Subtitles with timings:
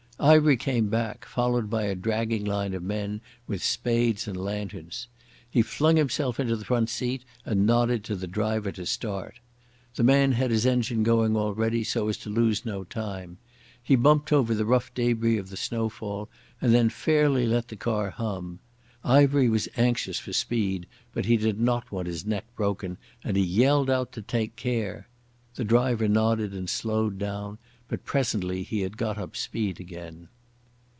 [0.23, 5.07] Ivery came back, followed by a dragging line of men with spades and lanterns.
[5.49, 9.39] He flung himself into the front seat and nodded to the driver to start.
[9.95, 13.39] The man had his engine going already so as to lose no time.
[13.81, 16.29] He bumped over the rough debris of the snowfall
[16.61, 18.59] and then fairly let the car hum.
[19.03, 23.43] Ivery was anxious for speed, but he did not want his neck broken and he
[23.43, 25.07] yelled out to take care.
[25.55, 27.57] The driver nodded and slowed down,
[27.89, 30.29] but presently he had got up speed again.